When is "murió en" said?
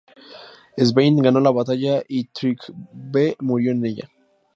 3.39-3.85